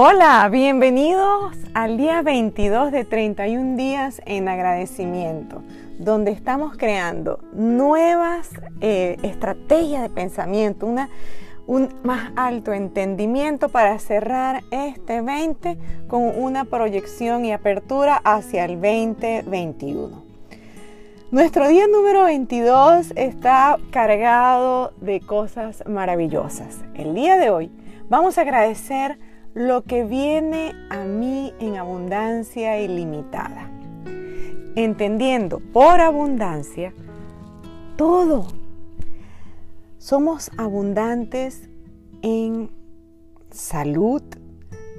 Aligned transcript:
Hola, 0.00 0.48
bienvenidos 0.48 1.56
al 1.74 1.96
día 1.96 2.22
22 2.22 2.92
de 2.92 3.04
31 3.04 3.76
días 3.76 4.22
en 4.26 4.46
agradecimiento, 4.48 5.64
donde 5.98 6.30
estamos 6.30 6.76
creando 6.76 7.40
nuevas 7.52 8.48
eh, 8.80 9.16
estrategias 9.24 10.02
de 10.02 10.08
pensamiento, 10.08 10.86
un 11.66 11.88
más 12.04 12.30
alto 12.36 12.72
entendimiento 12.72 13.70
para 13.70 13.98
cerrar 13.98 14.62
este 14.70 15.20
20 15.20 15.76
con 16.06 16.30
una 16.40 16.64
proyección 16.64 17.44
y 17.44 17.52
apertura 17.52 18.20
hacia 18.22 18.66
el 18.66 18.80
2021. 18.80 20.22
Nuestro 21.32 21.66
día 21.66 21.88
número 21.88 22.22
22 22.22 23.14
está 23.16 23.76
cargado 23.90 24.92
de 25.00 25.18
cosas 25.18 25.82
maravillosas. 25.88 26.84
El 26.94 27.16
día 27.16 27.36
de 27.36 27.50
hoy 27.50 27.72
vamos 28.08 28.38
a 28.38 28.42
agradecer 28.42 29.18
lo 29.58 29.82
que 29.82 30.04
viene 30.04 30.72
a 30.88 31.02
mí 31.02 31.52
en 31.58 31.74
abundancia 31.76 32.80
ilimitada. 32.80 33.68
Entendiendo 34.76 35.58
por 35.72 36.00
abundancia 36.00 36.92
todo. 37.96 38.46
Somos 39.98 40.52
abundantes 40.56 41.68
en 42.22 42.70
salud, 43.50 44.22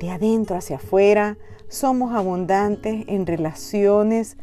de 0.01 0.11
adentro 0.11 0.57
hacia 0.57 0.75
afuera. 0.75 1.37
Somos 1.69 2.13
abundantes 2.13 3.05
en 3.07 3.25
relaciones 3.25 4.35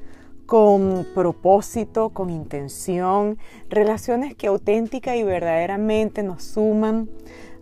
con 0.47 1.07
propósito, 1.15 2.09
con 2.11 2.31
intención, 2.31 3.37
relaciones 3.69 4.35
que 4.35 4.47
auténtica 4.47 5.15
y 5.15 5.25
verdaderamente 5.25 6.23
nos 6.23 6.43
suman 6.43 7.11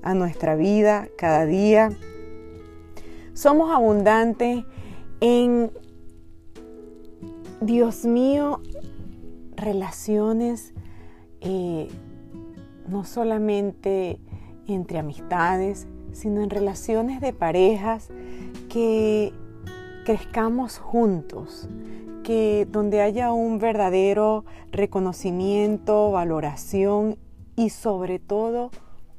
a 0.02 0.14
nuestra 0.14 0.54
vida 0.54 1.08
cada 1.18 1.46
día 1.46 1.90
somos 3.34 3.70
abundantes 3.70 4.64
en, 5.20 5.70
Dios 7.60 8.04
mío, 8.04 8.60
relaciones 9.56 10.74
eh, 11.40 11.88
no 12.88 13.04
solamente 13.04 14.18
entre 14.66 14.98
amistades, 14.98 15.86
sino 16.12 16.42
en 16.42 16.50
relaciones 16.50 17.20
de 17.20 17.32
parejas 17.32 18.08
que 18.68 19.32
crezcamos 20.04 20.78
juntos, 20.78 21.68
que 22.22 22.66
donde 22.70 23.00
haya 23.00 23.32
un 23.32 23.58
verdadero 23.58 24.44
reconocimiento, 24.70 26.10
valoración 26.10 27.18
y 27.56 27.70
sobre 27.70 28.18
todo 28.18 28.70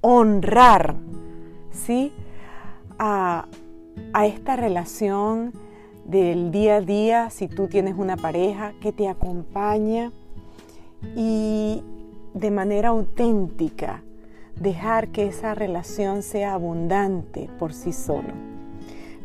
honrar, 0.02 0.96
¿sí? 1.72 2.12
A, 2.98 3.48
a 4.14 4.26
esta 4.28 4.56
relación 4.56 5.54
del 6.06 6.52
día 6.52 6.78
a 6.78 6.82
día, 6.82 7.30
si 7.30 7.48
tú 7.48 7.68
tienes 7.68 7.96
una 7.98 8.18
pareja 8.18 8.74
que 8.80 8.92
te 8.92 9.08
acompaña 9.08 10.12
y 11.16 11.84
de 12.34 12.52
manera 12.52 12.90
auténtica 12.90 14.04
dejar 14.60 15.10
que 15.10 15.26
esa 15.28 15.56
relación 15.56 16.22
sea 16.22 16.54
abundante 16.54 17.50
por 17.60 17.74
sí 17.74 17.92
solo. 17.92 18.34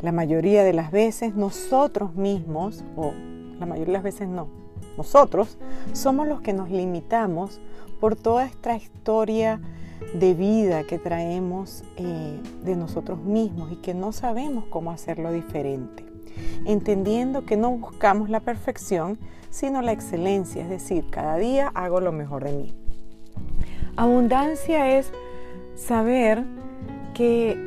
La 0.01 0.11
mayoría 0.11 0.63
de 0.63 0.73
las 0.73 0.91
veces 0.91 1.35
nosotros 1.35 2.15
mismos, 2.15 2.83
o 2.95 3.13
la 3.59 3.65
mayoría 3.65 3.87
de 3.87 3.93
las 3.93 4.03
veces 4.03 4.27
no, 4.27 4.47
nosotros 4.97 5.57
somos 5.93 6.27
los 6.27 6.41
que 6.41 6.53
nos 6.53 6.69
limitamos 6.69 7.61
por 7.99 8.15
toda 8.15 8.45
esta 8.45 8.75
historia 8.75 9.61
de 10.13 10.33
vida 10.33 10.83
que 10.83 10.99
traemos 10.99 11.83
eh, 11.97 12.39
de 12.63 12.75
nosotros 12.75 13.19
mismos 13.19 13.71
y 13.71 13.75
que 13.77 13.93
no 13.93 14.11
sabemos 14.11 14.65
cómo 14.69 14.91
hacerlo 14.91 15.31
diferente. 15.31 16.05
Entendiendo 16.65 17.45
que 17.45 17.57
no 17.57 17.71
buscamos 17.71 18.29
la 18.29 18.39
perfección, 18.39 19.17
sino 19.49 19.81
la 19.81 19.91
excelencia, 19.91 20.63
es 20.63 20.69
decir, 20.69 21.05
cada 21.09 21.37
día 21.37 21.71
hago 21.73 21.99
lo 21.99 22.11
mejor 22.11 22.43
de 22.43 22.53
mí. 22.53 22.73
Abundancia 23.95 24.97
es 24.97 25.11
saber 25.75 26.43
que 27.13 27.57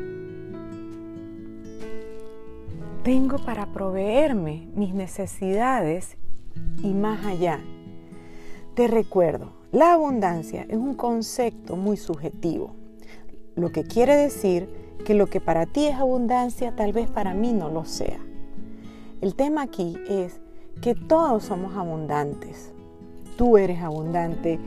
tengo 3.02 3.38
para 3.38 3.66
proveerme 3.66 4.66
mis 4.74 4.94
necesidades 4.94 6.16
y 6.82 6.94
más 6.94 7.24
allá. 7.26 7.60
Te 8.74 8.88
recuerdo, 8.88 9.52
la 9.74 9.94
abundancia 9.94 10.66
es 10.68 10.76
un 10.76 10.94
concepto 10.94 11.74
muy 11.74 11.96
subjetivo, 11.96 12.76
lo 13.56 13.72
que 13.72 13.82
quiere 13.82 14.14
decir 14.14 14.68
que 15.04 15.14
lo 15.14 15.26
que 15.26 15.40
para 15.40 15.66
ti 15.66 15.86
es 15.86 15.96
abundancia 15.96 16.76
tal 16.76 16.92
vez 16.92 17.10
para 17.10 17.34
mí 17.34 17.52
no 17.52 17.70
lo 17.70 17.84
sea. 17.84 18.20
El 19.20 19.34
tema 19.34 19.62
aquí 19.62 19.98
es 20.08 20.40
que 20.80 20.94
todos 20.94 21.42
somos 21.42 21.76
abundantes. 21.76 22.72
Tú 23.36 23.58
eres 23.58 23.82
abundante, 23.82 24.60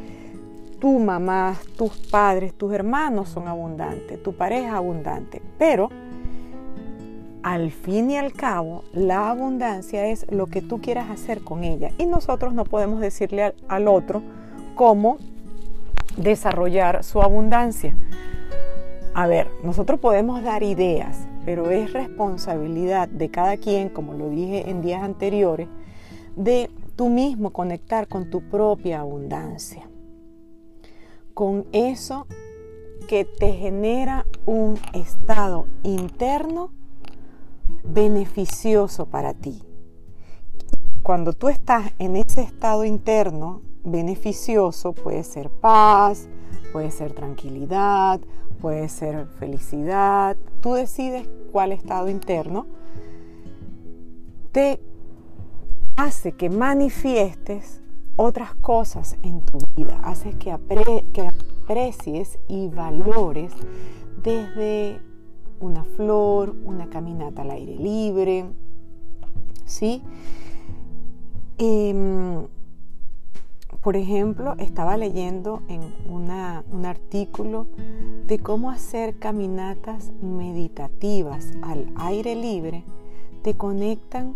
tu 0.82 1.00
mamá, 1.00 1.56
tus 1.78 1.98
padres, 2.10 2.54
tus 2.54 2.74
hermanos 2.74 3.30
son 3.30 3.48
abundantes, 3.48 4.22
tu 4.22 4.34
pareja 4.34 4.68
es 4.68 4.74
abundante, 4.74 5.42
pero 5.58 5.90
al 7.44 7.72
fin 7.72 8.12
y 8.12 8.18
al 8.18 8.34
cabo, 8.34 8.84
la 8.92 9.30
abundancia 9.30 10.08
es 10.08 10.30
lo 10.30 10.48
que 10.48 10.62
tú 10.62 10.82
quieras 10.82 11.10
hacer 11.10 11.46
con 11.46 11.64
ella. 11.64 11.92
Y 11.98 12.08
nosotros 12.08 12.54
no 12.54 12.66
podemos 12.66 13.00
decirle 13.00 13.44
al, 13.44 13.56
al 13.70 13.88
otro, 13.88 14.22
cómo 14.78 15.18
desarrollar 16.16 17.04
su 17.04 17.22
abundancia. 17.22 17.98
A 19.14 19.28
ver, 19.28 19.50
nosotros 19.64 20.00
podemos 20.00 20.44
dar 20.44 20.64
ideas, 20.64 21.28
pero 21.44 21.72
es 21.72 21.92
responsabilidad 21.92 23.10
de 23.10 23.30
cada 23.30 23.58
quien, 23.58 23.90
como 23.90 24.14
lo 24.14 24.30
dije 24.30 24.70
en 24.70 24.82
días 24.82 25.04
anteriores, 25.04 25.68
de 26.36 26.70
tú 26.96 27.10
mismo 27.10 27.52
conectar 27.52 28.08
con 28.08 28.30
tu 28.30 28.42
propia 28.50 29.00
abundancia. 29.00 29.90
Con 31.34 31.66
eso 31.72 32.28
que 33.08 33.26
te 33.26 33.54
genera 33.54 34.26
un 34.46 34.80
estado 34.94 35.66
interno 35.84 36.72
beneficioso 37.84 39.08
para 39.08 39.34
ti. 39.34 39.64
Cuando 41.02 41.34
tú 41.34 41.50
estás 41.50 41.94
en 41.98 42.16
ese 42.16 42.42
estado 42.42 42.86
interno 42.86 43.62
beneficioso 43.92 44.94
puede 44.94 45.24
ser 45.24 45.50
paz, 45.50 46.28
puede 46.72 46.92
ser 46.92 47.14
tranquilidad, 47.14 48.20
puede 48.62 48.90
ser 48.90 49.28
felicidad. 49.40 50.38
Tú 50.62 50.74
decides 50.74 51.28
cuál 51.52 51.72
estado 51.72 52.10
interno 52.10 52.68
te 54.52 54.80
hace 55.96 56.32
que 56.32 56.50
manifiestes 56.50 57.82
otras 58.16 58.56
cosas 58.56 59.18
en 59.22 59.42
tu 59.42 59.60
vida, 59.76 60.00
hace 60.04 60.32
que, 60.32 60.58
que 61.14 61.30
aprecies 61.64 62.40
y 62.48 62.68
valores 62.68 63.54
desde 64.24 65.00
una 65.60 65.84
flor, 65.84 66.56
una 66.66 66.90
caminata 66.90 67.44
al 67.44 67.52
aire 67.52 67.76
libre, 67.76 68.46
¿sí? 69.66 70.02
Em, 71.58 72.48
por 73.88 73.96
ejemplo, 73.96 74.54
estaba 74.58 74.98
leyendo 74.98 75.62
en 75.70 75.94
un 76.10 76.86
artículo 76.86 77.68
de 78.28 78.38
cómo 78.38 78.70
hacer 78.70 79.18
caminatas 79.18 80.12
meditativas 80.22 81.54
al 81.62 81.90
aire 81.96 82.36
libre 82.36 82.84
te 83.44 83.54
conectan 83.54 84.36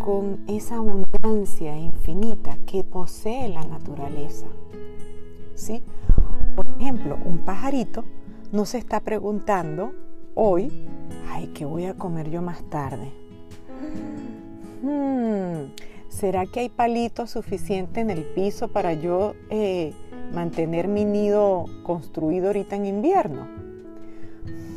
con 0.00 0.40
esa 0.48 0.78
abundancia 0.78 1.78
infinita 1.78 2.58
que 2.66 2.82
posee 2.82 3.48
la 3.48 3.62
naturaleza. 3.62 4.46
¿Sí? 5.54 5.84
Por 6.56 6.66
ejemplo, 6.80 7.16
un 7.24 7.38
pajarito 7.44 8.02
no 8.50 8.64
se 8.64 8.78
está 8.78 8.98
preguntando 8.98 9.92
hoy, 10.34 10.88
ay, 11.30 11.52
¿qué 11.54 11.64
voy 11.64 11.84
a 11.84 11.94
comer 11.94 12.28
yo 12.28 12.42
más 12.42 12.64
tarde? 12.64 13.12
Hmm, 14.82 15.70
¿será 16.10 16.44
que 16.44 16.60
hay 16.60 16.68
palitos 16.68 17.30
suficientes 17.30 18.02
en 18.02 18.10
el 18.10 18.24
piso 18.24 18.68
para 18.68 18.92
yo 18.92 19.34
eh, 19.48 19.94
mantener 20.34 20.88
mi 20.88 21.06
nido 21.06 21.64
construido 21.82 22.48
ahorita 22.48 22.76
en 22.76 22.86
invierno? 22.86 23.48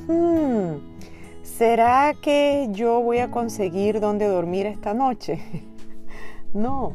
Hmm, 0.08 0.94
¿Será 1.42 2.14
que 2.22 2.70
yo 2.72 3.02
voy 3.02 3.18
a 3.18 3.30
conseguir 3.30 4.00
dónde 4.00 4.28
dormir 4.28 4.66
esta 4.68 4.94
noche? 4.94 5.42
no, 6.54 6.94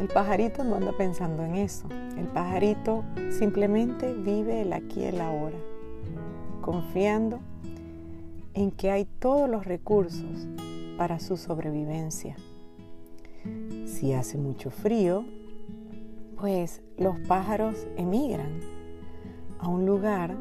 el 0.00 0.08
pajarito 0.08 0.64
no 0.64 0.76
anda 0.76 0.92
pensando 0.92 1.44
en 1.44 1.54
eso. 1.54 1.88
El 2.18 2.26
pajarito 2.26 3.04
simplemente 3.30 4.12
vive 4.12 4.62
el 4.62 4.72
aquí 4.72 5.00
y 5.00 5.04
el 5.04 5.20
ahora, 5.20 5.56
confiando 6.60 7.40
en 8.52 8.70
que 8.70 8.90
hay 8.90 9.04
todos 9.04 9.48
los 9.48 9.64
recursos 9.64 10.48
para 10.98 11.20
su 11.20 11.36
sobrevivencia. 11.36 12.36
Si 13.86 14.12
hace 14.12 14.38
mucho 14.38 14.70
frío, 14.70 15.24
pues 16.38 16.82
los 16.96 17.18
pájaros 17.20 17.86
emigran 17.96 18.60
a 19.58 19.68
un 19.68 19.84
lugar 19.84 20.36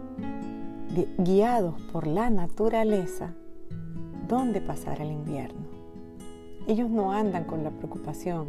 guiados 1.18 1.82
por 1.92 2.08
la 2.08 2.30
naturaleza 2.30 3.34
dónde 4.28 4.62
pasar 4.62 5.02
el 5.02 5.12
invierno. 5.12 5.68
Ellos 6.68 6.90
no 6.90 7.12
andan 7.12 7.46
con 7.46 7.64
la 7.64 7.72
preocupación, 7.72 8.48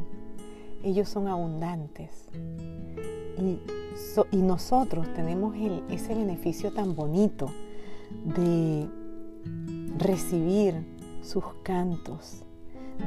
ellos 0.83 1.09
son 1.09 1.27
abundantes. 1.27 2.29
Y 4.31 4.37
nosotros 4.37 5.13
tenemos 5.15 5.57
ese 5.91 6.15
beneficio 6.15 6.73
tan 6.73 6.95
bonito 6.95 7.47
de 8.25 8.89
recibir 9.99 10.85
sus 11.23 11.45
cantos, 11.63 12.45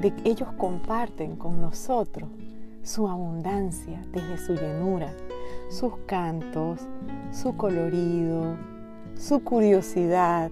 de 0.01 0.13
ellos 0.23 0.49
comparten 0.57 1.35
con 1.35 1.61
nosotros 1.61 2.29
su 2.83 3.07
abundancia 3.07 4.03
desde 4.11 4.37
su 4.37 4.53
llenura, 4.55 5.13
sus 5.69 5.97
cantos, 6.05 6.81
su 7.31 7.55
colorido, 7.55 8.57
su 9.17 9.43
curiosidad. 9.43 10.51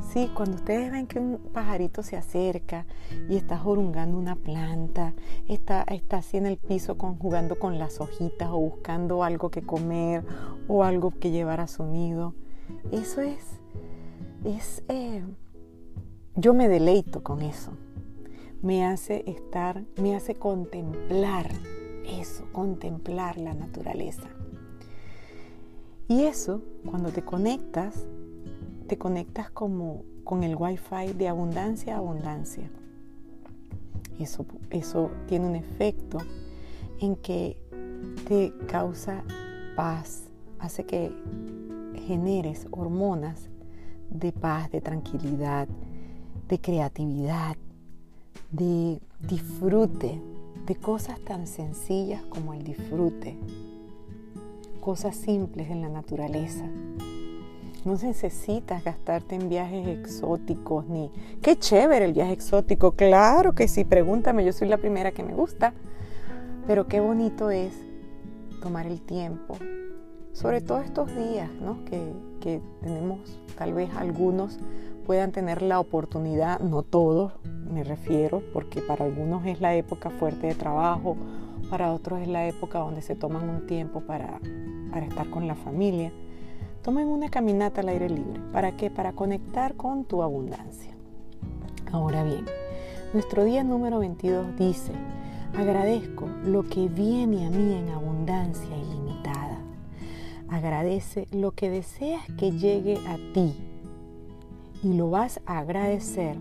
Sí, 0.00 0.30
cuando 0.34 0.56
ustedes 0.56 0.90
ven 0.90 1.06
que 1.06 1.18
un 1.18 1.38
pajarito 1.52 2.02
se 2.02 2.16
acerca 2.16 2.86
y 3.28 3.36
está 3.36 3.58
jorungando 3.58 4.16
una 4.16 4.36
planta, 4.36 5.12
está, 5.48 5.82
está 5.82 6.18
así 6.18 6.38
en 6.38 6.46
el 6.46 6.56
piso 6.56 6.96
jugando 6.96 7.58
con 7.58 7.78
las 7.78 8.00
hojitas 8.00 8.48
o 8.48 8.58
buscando 8.58 9.22
algo 9.22 9.50
que 9.50 9.62
comer 9.62 10.24
o 10.66 10.82
algo 10.82 11.10
que 11.10 11.30
llevar 11.30 11.60
a 11.60 11.68
su 11.68 11.84
nido, 11.84 12.34
eso 12.90 13.20
es, 13.20 13.60
es 14.44 14.82
eh, 14.88 15.22
yo 16.36 16.54
me 16.54 16.68
deleito 16.68 17.22
con 17.22 17.42
eso. 17.42 17.72
Me 18.62 18.84
hace 18.84 19.24
estar, 19.26 19.84
me 20.00 20.16
hace 20.16 20.34
contemplar 20.34 21.50
eso, 22.04 22.44
contemplar 22.52 23.38
la 23.38 23.54
naturaleza. 23.54 24.28
Y 26.08 26.22
eso, 26.24 26.62
cuando 26.86 27.10
te 27.10 27.22
conectas, 27.22 28.06
te 28.86 28.96
conectas 28.96 29.50
como 29.50 30.02
con 30.24 30.42
el 30.42 30.56
wifi 30.56 31.12
de 31.16 31.28
abundancia 31.28 31.94
a 31.94 31.98
abundancia. 31.98 32.70
Eso, 34.18 34.46
eso 34.70 35.10
tiene 35.26 35.46
un 35.46 35.54
efecto 35.54 36.18
en 37.00 37.14
que 37.16 37.56
te 38.26 38.52
causa 38.66 39.22
paz, 39.76 40.24
hace 40.58 40.84
que 40.84 41.12
generes 42.06 42.66
hormonas 42.70 43.48
de 44.10 44.32
paz, 44.32 44.70
de 44.72 44.80
tranquilidad, 44.80 45.68
de 46.48 46.60
creatividad, 46.60 47.56
de 48.50 49.00
disfrute, 49.20 50.20
de 50.66 50.76
cosas 50.76 51.20
tan 51.20 51.46
sencillas 51.46 52.22
como 52.24 52.54
el 52.54 52.64
disfrute, 52.64 53.36
cosas 54.80 55.16
simples 55.16 55.70
en 55.70 55.82
la 55.82 55.88
naturaleza. 55.88 56.64
No 57.84 57.94
necesitas 57.94 58.84
gastarte 58.84 59.34
en 59.34 59.48
viajes 59.48 59.86
exóticos 59.86 60.86
ni... 60.88 61.10
¡Qué 61.42 61.56
chévere 61.56 62.04
el 62.04 62.12
viaje 62.12 62.32
exótico! 62.32 62.92
Claro 62.92 63.54
que 63.54 63.68
sí, 63.68 63.84
pregúntame, 63.84 64.44
yo 64.44 64.52
soy 64.52 64.68
la 64.68 64.78
primera 64.78 65.12
que 65.12 65.22
me 65.22 65.34
gusta. 65.34 65.72
Pero 66.66 66.86
qué 66.86 67.00
bonito 67.00 67.50
es 67.50 67.72
tomar 68.60 68.86
el 68.86 69.00
tiempo, 69.00 69.56
sobre 70.38 70.60
todo 70.60 70.82
estos 70.82 71.08
días, 71.16 71.50
¿no? 71.60 71.84
Que, 71.84 72.12
que 72.40 72.60
tenemos 72.80 73.40
tal 73.56 73.74
vez 73.74 73.90
algunos 73.96 74.60
puedan 75.04 75.32
tener 75.32 75.62
la 75.62 75.80
oportunidad, 75.80 76.60
no 76.60 76.84
todos 76.84 77.32
me 77.68 77.82
refiero, 77.82 78.40
porque 78.52 78.80
para 78.80 79.04
algunos 79.04 79.44
es 79.46 79.60
la 79.60 79.74
época 79.74 80.10
fuerte 80.10 80.46
de 80.46 80.54
trabajo, 80.54 81.16
para 81.68 81.92
otros 81.92 82.20
es 82.20 82.28
la 82.28 82.46
época 82.46 82.78
donde 82.78 83.02
se 83.02 83.16
toman 83.16 83.48
un 83.50 83.66
tiempo 83.66 84.02
para, 84.02 84.38
para 84.92 85.06
estar 85.06 85.28
con 85.28 85.48
la 85.48 85.56
familia. 85.56 86.12
Tomen 86.82 87.08
una 87.08 87.28
caminata 87.30 87.80
al 87.80 87.88
aire 87.88 88.08
libre. 88.08 88.40
¿Para 88.52 88.76
qué? 88.76 88.90
Para 88.90 89.14
conectar 89.14 89.74
con 89.74 90.04
tu 90.04 90.22
abundancia. 90.22 90.94
Ahora 91.90 92.22
bien, 92.22 92.44
nuestro 93.12 93.42
día 93.42 93.64
número 93.64 93.98
22 93.98 94.56
dice, 94.56 94.92
agradezco 95.58 96.28
lo 96.44 96.62
que 96.62 96.88
viene 96.88 97.44
a 97.44 97.50
mí 97.50 97.74
en 97.74 97.88
abundancia. 97.88 98.77
Agradece 100.58 101.28
lo 101.30 101.52
que 101.52 101.70
deseas 101.70 102.24
que 102.36 102.50
llegue 102.50 102.98
a 103.06 103.16
ti 103.32 103.54
y 104.82 104.92
lo 104.94 105.08
vas 105.08 105.40
a 105.46 105.60
agradecer 105.60 106.36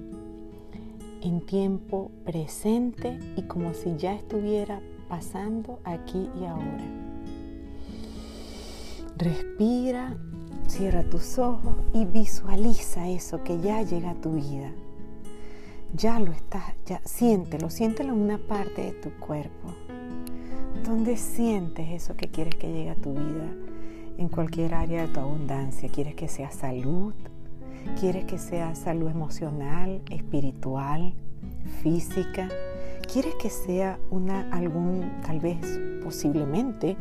en 1.21 1.45
tiempo 1.45 2.09
presente 2.25 3.19
y 3.35 3.43
como 3.43 3.75
si 3.75 3.95
ya 3.95 4.15
estuviera 4.15 4.81
pasando 5.07 5.77
aquí 5.83 6.31
y 6.41 6.45
ahora. 6.45 6.83
Respira, 9.17 10.17
cierra 10.67 11.03
tus 11.03 11.37
ojos 11.37 11.75
y 11.93 12.05
visualiza 12.05 13.07
eso 13.07 13.43
que 13.43 13.59
ya 13.59 13.83
llega 13.83 14.09
a 14.09 14.15
tu 14.15 14.31
vida. 14.31 14.71
Ya 15.93 16.19
lo 16.19 16.31
estás, 16.31 16.73
ya 16.87 17.01
siéntelo, 17.05 17.69
siéntelo 17.69 18.13
en 18.13 18.19
una 18.21 18.39
parte 18.39 18.81
de 18.81 18.91
tu 18.93 19.11
cuerpo. 19.19 19.75
¿Dónde 20.83 21.17
sientes 21.17 21.91
eso 21.91 22.17
que 22.17 22.29
quieres 22.29 22.55
que 22.55 22.73
llegue 22.73 22.89
a 22.89 22.95
tu 22.95 23.13
vida? 23.13 23.66
En 24.17 24.29
cualquier 24.29 24.73
área 24.73 25.03
de 25.03 25.13
tu 25.13 25.19
abundancia. 25.19 25.89
¿Quieres 25.89 26.15
que 26.15 26.27
sea 26.27 26.51
salud? 26.51 27.13
¿Quieres 27.99 28.25
que 28.25 28.37
sea 28.37 28.75
salud 28.75 29.09
emocional, 29.09 30.01
espiritual, 30.09 31.13
física? 31.81 32.49
¿Quieres 33.11 33.35
que 33.35 33.49
sea 33.49 33.99
una 34.09 34.49
algún 34.51 35.21
tal 35.25 35.39
vez 35.39 35.57
posiblemente 36.03 36.97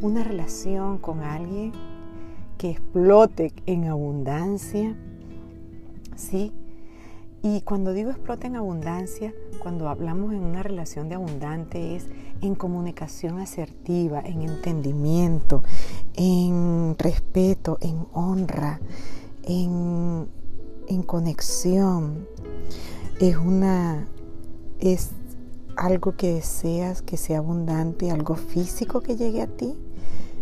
una 0.00 0.24
relación 0.24 0.98
con 0.98 1.20
alguien 1.20 1.72
que 2.56 2.70
explote 2.70 3.52
en 3.66 3.88
abundancia? 3.88 4.96
¿Sí? 6.16 6.52
Y 7.42 7.62
cuando 7.62 7.92
digo 7.92 8.10
explote 8.10 8.46
en 8.46 8.56
abundancia, 8.56 9.32
cuando 9.60 9.88
hablamos 9.88 10.32
en 10.32 10.42
una 10.42 10.62
relación 10.62 11.08
de 11.08 11.14
abundante 11.14 11.96
es 11.96 12.06
en 12.42 12.54
comunicación 12.54 13.38
asertiva, 13.38 14.20
en 14.20 14.42
entendimiento, 14.42 15.62
en 16.22 16.96
respeto, 16.98 17.78
en 17.80 18.06
honra, 18.12 18.80
en 19.44 20.28
en 20.90 21.04
conexión, 21.04 22.26
es 23.20 23.36
una 23.36 24.08
es 24.80 25.10
algo 25.76 26.16
que 26.16 26.34
deseas 26.34 27.00
que 27.00 27.16
sea 27.16 27.38
abundante, 27.38 28.10
algo 28.10 28.34
físico 28.34 29.00
que 29.00 29.16
llegue 29.16 29.40
a 29.40 29.46
ti, 29.46 29.78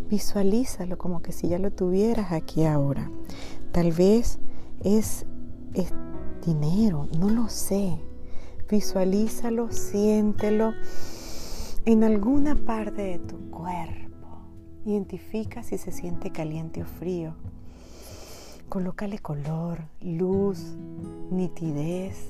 visualízalo 0.09 0.97
como 0.97 1.21
que 1.21 1.33
si 1.33 1.49
ya 1.49 1.59
lo 1.59 1.71
tuvieras 1.71 2.33
aquí 2.33 2.65
ahora. 2.65 3.11
Tal 3.73 3.93
vez 3.93 4.39
es, 4.83 5.27
es 5.75 5.93
dinero, 6.47 7.09
no 7.19 7.29
lo 7.29 7.51
sé. 7.51 7.99
Visualízalo, 8.71 9.71
siéntelo 9.71 10.73
en 11.85 12.05
alguna 12.05 12.55
parte 12.55 13.03
de 13.03 13.19
tu 13.19 13.51
cuerpo. 13.51 14.08
Identifica 14.85 15.63
si 15.63 15.77
se 15.77 15.93
siente 15.93 16.31
caliente 16.31 16.83
o 16.83 16.87
frío. 16.87 17.35
Colócale 18.69 19.19
color, 19.19 19.81
luz, 20.01 20.77
nitidez. 21.31 22.29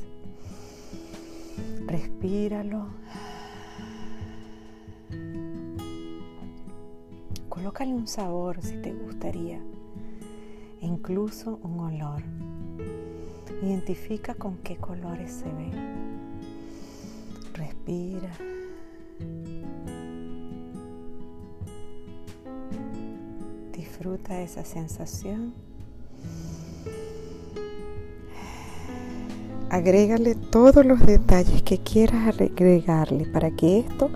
Respíralo. 1.86 2.86
Colócale 7.48 7.92
un 7.92 8.06
sabor 8.06 8.62
si 8.62 8.76
te 8.76 8.92
gustaría, 8.92 9.60
e 10.80 10.86
incluso 10.86 11.58
un 11.62 11.80
olor. 11.80 12.22
Identifica 13.62 14.34
con 14.34 14.58
qué 14.58 14.76
colores 14.76 15.32
se 15.32 15.46
ve. 15.46 15.70
Respira. 17.54 18.30
Disfruta 23.98 24.40
esa 24.40 24.64
sensación 24.64 25.54
Agrégale 29.70 30.36
todos 30.36 30.86
los 30.86 31.04
detalles 31.04 31.62
que 31.62 31.78
quieras 31.78 32.28
agregarle 32.28 33.26
para 33.26 33.50
que 33.50 33.80
esto 33.80 34.08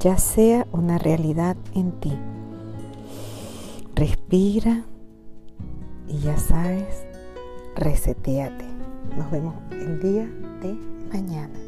ya 0.00 0.16
sea 0.16 0.66
una 0.72 0.96
realidad 0.96 1.54
en 1.74 1.92
ti. 2.00 2.12
Respira 3.94 4.84
y 6.08 6.18
ya 6.20 6.38
sabes, 6.38 7.04
reseteate. 7.76 8.64
Nos 9.18 9.30
vemos 9.30 9.54
el 9.70 10.00
día 10.00 10.24
de 10.62 10.72
mañana. 11.12 11.65